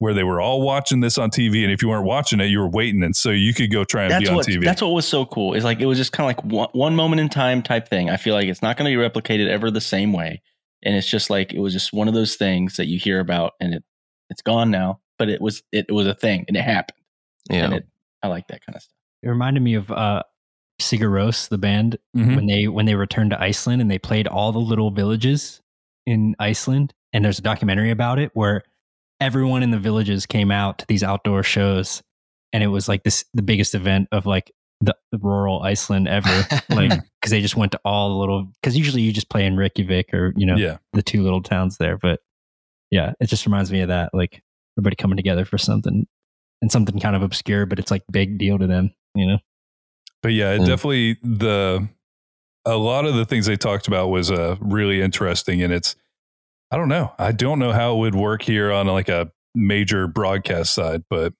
[0.00, 1.62] where they were all watching this on TV.
[1.64, 3.02] And if you weren't watching it, you were waiting.
[3.02, 4.64] And so you could go try and That's be on what TV.
[4.64, 5.54] that's what was so cool.
[5.54, 8.08] Is like it was just kind of like one, one moment in time type thing.
[8.10, 10.40] I feel like it's not going to be replicated ever the same way,
[10.84, 13.54] and it's just like it was just one of those things that you hear about,
[13.60, 13.84] and it
[14.30, 16.98] it's gone now, but it was it, was a thing, and it happened,
[17.50, 17.78] and Yeah.
[17.78, 17.86] it
[18.22, 18.94] I like that kind of stuff.
[19.22, 20.22] It reminded me of uh,
[20.80, 22.36] Sigur Rós, the band, Mhm.
[22.36, 25.60] when they when they returned to Iceland and they played all the little villages
[26.06, 26.94] in Iceland.
[27.14, 28.62] and there's a documentary about it where
[29.20, 32.02] everyone in the villages came out to these outdoor shows,
[32.52, 34.50] and it was like this the biggest event of like
[34.80, 38.76] the, the rural Iceland ever, like because they just went to all the little because
[38.76, 40.78] usually you just play in Reykjavik or you know Yeah.
[40.92, 42.20] the two little towns there, but
[42.90, 44.40] yeah, it just reminds me of that like
[44.78, 46.06] everybody coming together for something
[46.62, 49.38] and something kind of obscure, but it's like big deal to them, you know.
[50.22, 50.66] But yeah, it Mm.
[50.66, 51.88] definitely the
[52.64, 55.96] a lot of the things they talked about was uh really interesting and it's
[56.70, 57.12] I don't know.
[57.18, 61.32] I don't know how it would work here on like a major broadcast side, but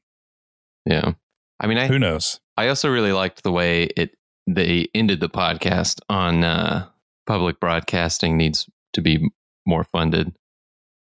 [0.87, 1.13] Yeah.
[1.61, 2.41] I mean, I who knows?
[2.57, 6.87] I also really liked the way it they ended the podcast on uh,
[7.27, 9.31] public broadcasting needs to be
[9.67, 10.35] more funded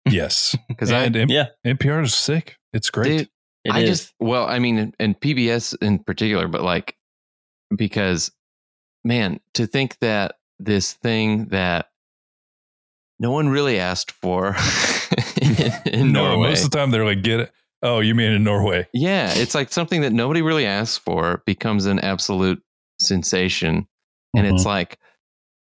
[0.08, 0.56] Yes.
[0.68, 2.56] because I and Yeah, NPR is sick.
[2.72, 3.08] It's great.
[3.18, 3.28] Dude,
[3.64, 3.88] it I is.
[3.90, 6.96] just well, I mean, and PBS in particular, but like
[7.76, 8.30] because
[9.04, 11.88] man, to think that this thing that
[13.24, 14.54] no one really asked for
[15.40, 16.50] in, in no, Norway.
[16.50, 17.52] most of the time they're like, get it.
[17.82, 18.86] Oh, you mean in Norway?
[18.92, 22.62] Yeah, it's like something that nobody really asks for becomes an absolute
[23.00, 23.86] sensation.
[24.36, 24.54] And Mm-hmm.
[24.56, 24.98] it's like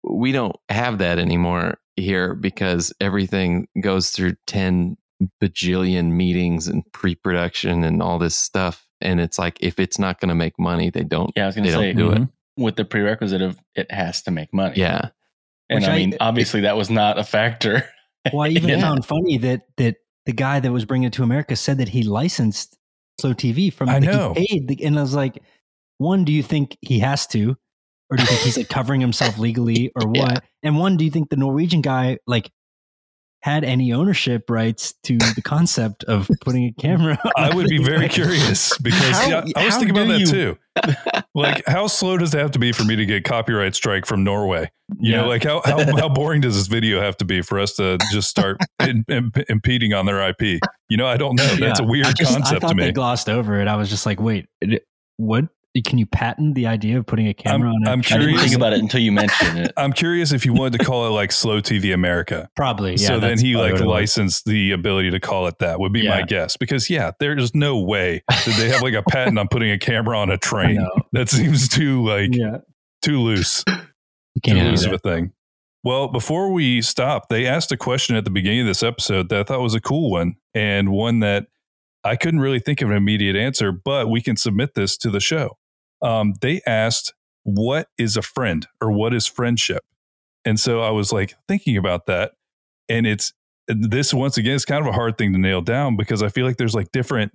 [0.03, 4.97] we don't have that anymore here because everything goes through 10
[5.43, 10.29] bajillion meetings and pre-production and all this stuff and it's like if it's not going
[10.29, 12.17] to make money they don't yeah, I was going to say do it.
[12.19, 12.29] Mhm.
[12.57, 14.77] with the prerequisite of it has to make money.
[14.77, 15.09] Yeah.
[15.71, 17.87] And I I- mean, uh, obviously that was not a factor.
[18.31, 21.55] Well, I even found funny that that the guy that was bringing it to America
[21.55, 22.77] said that he licensed
[23.19, 23.89] Slow TV from.
[23.89, 24.33] I like, know.
[24.35, 25.41] He paid, the, and I was like,
[25.97, 27.55] one, do you think he has to,
[28.09, 30.15] or do you think he's like covering himself legally, or what?
[30.15, 30.39] Yeah.
[30.63, 32.51] And one, do you think the Norwegian guy like
[33.41, 37.17] had any ownership rights to the concept of putting a camera?
[37.25, 40.19] on I would be the very curious because How- yeah, I was thinking about that
[40.19, 40.57] you- too.
[41.33, 44.23] Like, how slow does it have to be for me to get copyright strike from
[44.25, 44.69] Norway?
[44.99, 45.21] You Yeah.
[45.21, 47.97] know, like how, how how boring does this video have to be for us to
[48.11, 50.59] just start in, in- impeding on their IP?
[50.89, 51.47] You know, I don't know.
[51.55, 51.85] That's Yeah.
[51.85, 52.83] a weird I just- I concept thought to me.
[52.83, 53.69] They glossed over it.
[53.69, 54.47] I was just like, wait,
[55.17, 55.45] what?
[55.85, 57.87] Can you patent the idea of putting a camera I'm- on?
[57.87, 58.41] a I'm I didn't Curious.
[58.43, 59.71] think about it until you mentioned it.
[59.77, 62.49] I'm curious if you wanted to call it like Slow TV America.
[62.55, 62.95] Probably.
[62.95, 63.91] Yeah, so then he like what it was.
[63.93, 67.79] licensed the ability to call it that would be my guess because yeah, there's no
[67.79, 70.85] way that they have like a patent on putting a camera on a train.
[71.13, 72.57] That seems too like Yeah,
[73.01, 73.63] too loose.
[73.67, 75.31] you too can't do loose of a thing.
[75.83, 79.39] Well, before we stop, they asked a question at the beginning of this episode that
[79.39, 81.47] I thought was a cool one and one that
[82.03, 85.19] I couldn't really think of an immediate answer, but we can submit this to the
[85.19, 85.57] show.
[86.01, 89.83] Um, they asked, What is a friend or what is friendship?
[90.45, 92.33] And so I was like thinking about that.
[92.89, 93.33] And it's
[93.67, 96.45] this, once again, is kind of a hard thing to nail down because I feel
[96.45, 97.31] like there's like different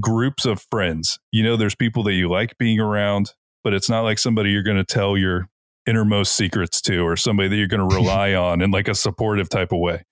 [0.00, 1.18] groups of friends.
[1.32, 3.32] You know, there's people that you like being around,
[3.64, 5.48] but it's not like somebody you're going to tell your
[5.86, 9.48] innermost secrets to or somebody that you're going to rely on in like a supportive
[9.48, 10.04] type of way.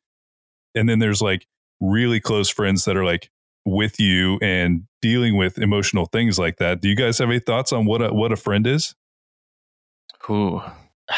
[0.74, 1.46] And then there's like
[1.80, 3.30] really close friends that are like
[3.64, 6.80] with you and dealing with emotional things like that.
[6.80, 8.94] Do you guys have any thoughts on what a, what a friend is?
[10.30, 10.60] Ooh.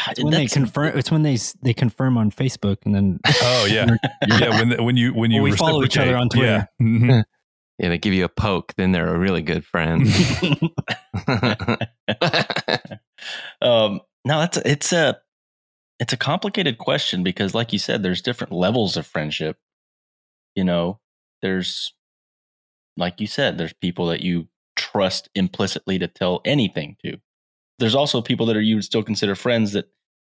[0.09, 0.97] It's when they That's- confirm.
[0.97, 3.87] It's when they they confirm on Facebook, and then Oh yeah.
[4.27, 4.49] yeah.
[4.61, 6.67] When, when you, when you Well, we follow each other on reciprocate.
[6.79, 6.85] Yeah.
[6.85, 7.23] Mhm.
[7.79, 10.01] Yeah, they give you a poke, then they're a really good friend.
[13.61, 15.19] um, no, that's it's a
[15.99, 19.57] it's a complicated question because, like you said, there's different levels of friendship.
[20.55, 20.99] You know,
[21.41, 21.93] there's
[22.97, 27.17] like you said, there's people that you trust implicitly to tell anything to.
[27.79, 29.85] There's also people that are you would still consider friends that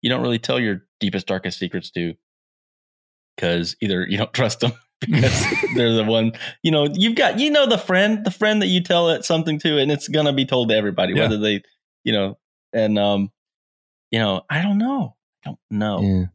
[0.01, 2.13] you don't really tell your deepest, darkest secrets to
[3.35, 4.71] because either you don't trust them
[5.01, 5.45] because
[5.75, 8.81] they're the one you know you've got you know the friend the friend that you
[8.81, 11.21] tell it something to and it's gonna be told to everybody Yeah.
[11.23, 11.63] whether they
[12.03, 12.37] you know
[12.71, 13.31] and um
[14.11, 16.25] you know i don't know i don't know yeah.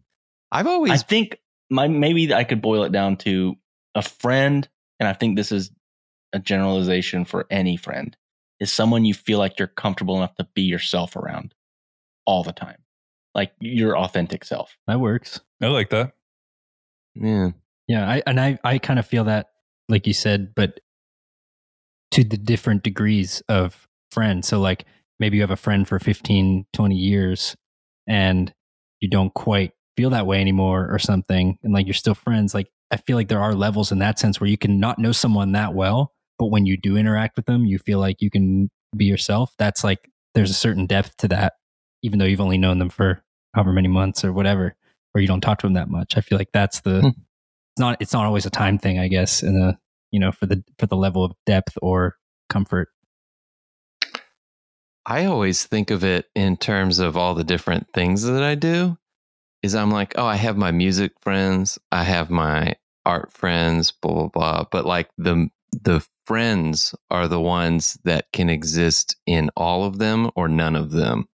[0.50, 1.38] I've always i think
[1.70, 3.54] my maybe i could boil it down to
[3.94, 5.70] a friend and i think this is
[6.32, 8.16] a generalization for any friend
[8.60, 11.54] is someone you feel like you're comfortable enough to be yourself around
[12.26, 12.78] all the time
[13.36, 15.40] like your authentic self that works.
[15.62, 16.12] I like that.
[17.14, 17.50] yeah.
[17.86, 19.50] Yeah, I and I I kind of feel that,
[19.88, 20.80] like you said, but
[22.12, 24.44] to the different degrees of friend.
[24.44, 24.86] So like
[25.20, 27.54] maybe you have a friend for 15, 20 years,
[28.08, 28.52] and
[29.00, 32.54] you don't quite feel that way anymore, or something, and like you're still friends.
[32.54, 35.12] Like I feel like there are levels in that sense where you can not know
[35.12, 38.70] someone that well, but when you do interact with them, you feel like you can
[38.96, 39.52] be yourself.
[39.58, 41.54] That's like there's a certain depth to that,
[42.02, 43.22] even though you've only known them for
[43.54, 44.74] however many months or whatever,
[45.14, 46.16] or you don't talk to them that much.
[46.16, 47.08] I feel like that's the Hmm.
[47.08, 49.78] it's not it's not always a time thing, I guess, in a
[50.10, 52.16] you know for the for the level of depth or
[52.48, 52.88] comfort.
[55.04, 58.98] I always think of it in terms of all the different things that I do.
[59.62, 64.12] is I'm like, oh, I have my music friends, I have my art friends, blah
[64.14, 64.64] blah blah.
[64.70, 70.30] But like the the friends are the ones that can exist in all of them
[70.36, 71.28] or none of them.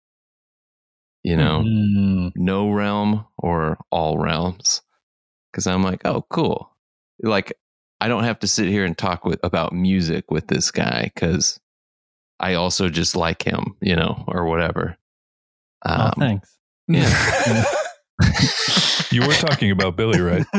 [1.24, 4.82] You know, Mm, no realm or all realms.
[5.52, 6.76] Because I'm like, oh, cool.
[7.22, 7.54] Like
[8.00, 11.60] I don't have to sit here and talk with about music with this guy because
[12.39, 14.98] I also just like him, you know, or whatever.
[15.86, 16.58] oh, Um, thanks.
[16.88, 17.63] yeah.
[19.12, 20.46] you were talking about Billy, right?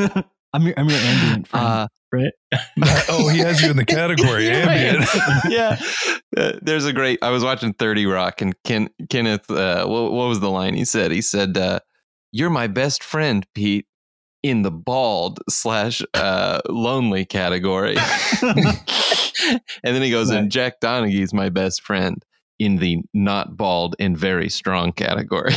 [0.55, 2.33] I'm your, I'm your ambient friend, Uh, right?
[3.09, 5.07] oh, he has you in the category ambient.
[5.48, 5.81] yeah.
[6.35, 7.18] Uh, there's a great.
[7.20, 9.51] I was watching Thirty Rock, and Ken, Kenneth.
[9.51, 11.11] Uh, what, what was the line he said?
[11.11, 11.81] He said, uh,
[12.33, 13.87] "You're my best friend, Pete."
[14.42, 17.96] In the bald slash uh, lonely category,
[18.40, 18.81] and
[19.83, 20.38] then he goes, Right.
[20.38, 22.16] and Jack Donaghy's my best friend
[22.59, 25.53] in the not bald and very strong category.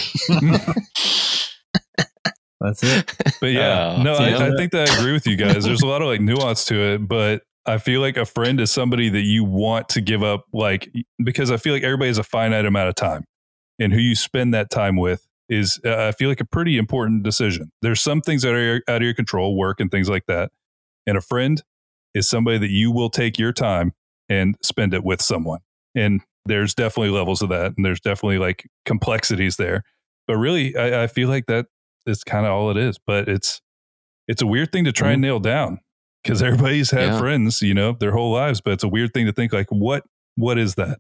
[2.61, 3.13] That's it.
[3.41, 4.13] But yeah, Oh, no.
[4.15, 5.65] I, I think that I agree with you guys.
[5.65, 8.71] There's a lot of like nuance to it, but I feel like a friend is
[8.71, 10.89] somebody that you want to give up, like
[11.23, 13.25] because I feel like everybody has a finite amount of time,
[13.79, 17.23] and who you spend that time with is, uh, I feel like a pretty important
[17.23, 17.71] decision.
[17.81, 20.51] There's some things that are out of your control, work and things like that,
[21.05, 21.61] and a friend
[22.13, 23.93] is somebody that you will take your time
[24.29, 25.59] and spend it with someone.
[25.93, 29.83] And there's definitely levels of that, and there's definitely like complexities there.
[30.27, 31.65] But really, I, I feel like that
[32.05, 32.97] is kind of all it is.
[33.05, 33.61] But it's
[34.27, 35.79] it's a weird thing to try and nail down
[36.23, 37.19] because everybody's had Yeah.
[37.19, 38.61] friends, you know, their whole lives.
[38.61, 40.03] But it's a weird thing to think like, what
[40.35, 40.99] what is that?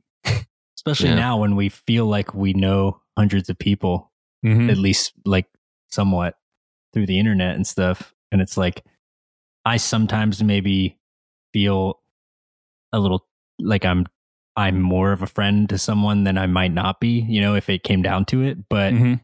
[0.77, 1.15] Especially Yeah.
[1.15, 4.11] now when we feel like we know hundreds of people,
[4.45, 4.69] Mhm.
[4.69, 5.47] at least like
[5.89, 6.35] somewhat
[6.93, 8.13] through the internet and stuff.
[8.31, 8.83] And it's like,
[9.65, 10.97] I sometimes maybe
[11.53, 12.01] feel
[12.93, 13.27] a little
[13.59, 14.05] like I'm
[14.57, 17.69] I'm more of a friend to someone than I might not be, you know, if
[17.69, 18.69] it came down to it.
[18.69, 19.19] But Mhm.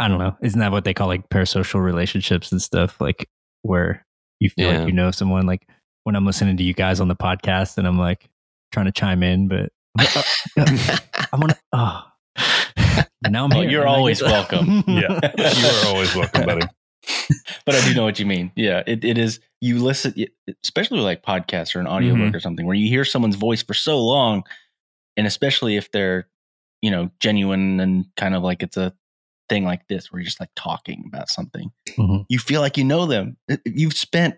[0.00, 0.36] I don't know.
[0.42, 3.00] Isn't that what they call like parasocial relationships and stuff?
[3.00, 3.28] Like
[3.62, 4.04] where
[4.40, 4.78] you feel Yeah.
[4.78, 5.44] like you know someone.
[5.46, 5.68] Like
[6.04, 8.28] when I'm listening to you guys on the podcast and I'm like
[8.72, 11.58] trying to chime in, but I want to.
[11.74, 12.02] Oh.
[13.28, 13.70] now I'm Oh, here.
[13.70, 14.82] you're and I always get- welcome.
[14.86, 16.66] Yeah, you are always welcome, buddy.
[17.66, 18.52] but I do know what you mean.
[18.56, 19.40] Yeah, it, it is.
[19.60, 20.14] You listen,
[20.64, 22.34] especially with like podcasts or an audiobook Mhm.
[22.34, 24.44] or something, where you hear someone's voice for so long,
[25.18, 26.26] and especially if they're,
[26.80, 28.94] you know, genuine and kind of like it's a
[29.50, 32.24] thing like this, where you're just like talking about something, Mhm.
[32.30, 33.36] you feel like you know them.
[33.66, 34.36] You've spent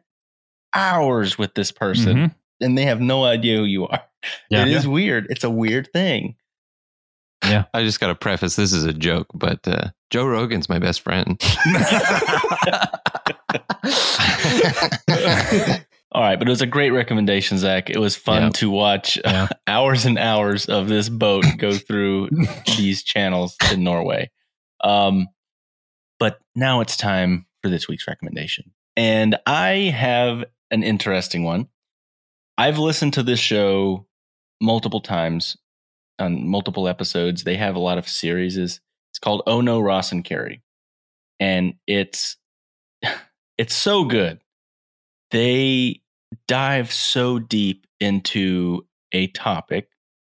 [0.75, 2.35] hours with this person, Mhm.
[2.61, 4.03] and they have no idea who you are.
[4.51, 4.63] Yeah.
[4.63, 5.27] it is weird.
[5.31, 6.35] It's a weird thing.
[7.45, 7.65] Yeah.
[7.75, 11.01] I just got to preface this is a joke, but uh, Joe Rogan's my best
[11.01, 11.41] friend.
[16.15, 17.89] All right, but it was a great recommendation, Zach.
[17.89, 18.49] It was fun Yeah.
[18.51, 19.49] to watch uh, Yeah.
[19.67, 22.29] hours and hours of this boat go through
[22.77, 24.31] these channels in Norway.
[24.83, 25.29] Um,
[26.19, 28.73] but now it's time for this week's recommendation.
[28.97, 31.69] And I have an interesting one.
[32.59, 34.07] I've listened to this show
[34.61, 35.57] multiple times
[36.19, 37.45] on multiple episodes.
[37.45, 38.57] They have a lot of series.
[38.57, 38.81] It's
[39.21, 40.63] called Oh No, Ross and Carrie.
[41.41, 42.37] And it's
[43.59, 44.41] it's so good.
[45.31, 46.03] They
[46.47, 49.89] dive so deep into a topic,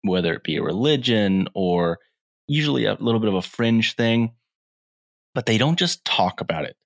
[0.03, 1.99] whether it be a religion or
[2.47, 4.33] usually a little bit of a fringe thing,
[5.35, 6.77] but they don't just talk about it.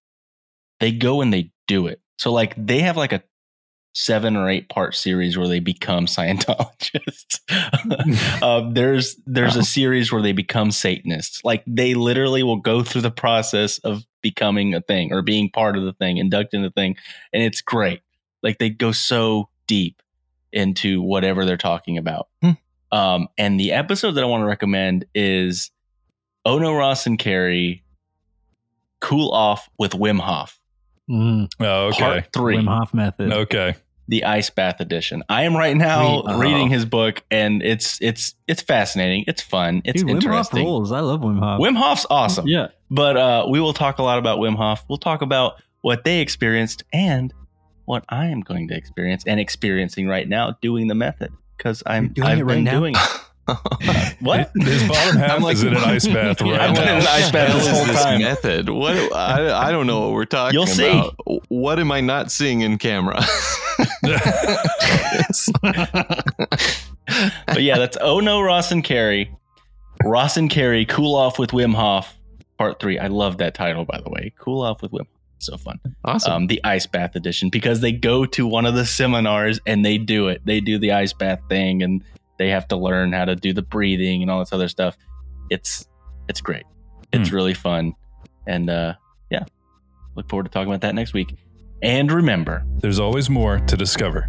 [0.81, 2.01] They go and they do it.
[2.19, 3.23] So like they have like a
[3.95, 7.41] seven or eight part series where they become Scientologists.
[8.43, 11.45] um, there's there's a series where they become Satanists.
[11.45, 15.77] Like they literally will go through the process of becoming a thing or being part
[15.77, 16.97] of the thing, inducted in the thing,
[17.33, 18.01] and it's great.
[18.43, 20.03] Like they go so deep
[20.53, 22.29] into whatever they're talking about.
[22.43, 22.53] Hmm.
[22.91, 25.71] Um, and the episode that I want to recommend is
[26.45, 27.85] Ono Ross and Carrie
[29.01, 30.59] Cool Off with Wim Hof,
[31.11, 31.99] Mm, Oh, okay.
[31.99, 33.33] Part Three, Wim Hof method.
[33.33, 33.75] Okay.
[34.09, 35.23] the Ice Bath Edition.
[35.29, 36.37] I am right now Sweet.
[36.39, 39.25] reading his book, and it's it's it's fascinating.
[39.27, 39.83] It's fun.
[39.85, 40.65] It's Dude, Wim Hof interesting.
[40.65, 40.91] rules.
[40.93, 41.61] I love Wim Hof.
[41.61, 42.47] Wim Hof's awesome.
[42.49, 42.69] Yeah.
[42.91, 44.85] But uh, we will talk a lot about Wim Hof.
[44.89, 47.33] We'll talk about what they experienced and
[47.85, 52.05] what I am going to experience and experiencing right now doing the method because I'm
[52.17, 52.81] You're doing I've it right been now?
[52.81, 53.01] doing it.
[54.21, 54.51] What?
[54.57, 57.07] His bottom half I'm like- is in an ice bath right I've been in an
[57.07, 58.21] ice bath Hell this whole this time.
[58.21, 58.69] method?
[58.69, 58.95] What?
[59.17, 60.87] I, I don't know what we're talking You'll see.
[60.91, 61.15] about.
[61.49, 63.23] What am I not seeing in camera?
[67.47, 69.35] But yeah, that's Oh No Ross and Carrie.
[70.05, 72.15] Ross and Carrie cool off with Wim Hof,
[72.59, 72.99] part three.
[72.99, 74.33] I love that title, by the way.
[74.39, 75.01] Cool off with Wim.
[75.01, 75.07] Hof.
[75.39, 75.79] So fun.
[76.05, 76.33] awesome.
[76.33, 79.99] Um, the ice bath edition because they go to one of the seminars and they
[79.99, 80.43] do it.
[80.45, 82.03] They do the ice bath thing and
[82.39, 84.97] they have to learn how to do the breathing and all this other stuff.
[85.51, 85.87] It's
[86.29, 86.65] it's great.
[87.13, 87.95] It's really fun.
[88.47, 88.95] And uh,
[89.31, 89.45] yeah,
[90.15, 91.35] look forward to talking about that next week.
[91.83, 94.29] And remember, There's always more to discover.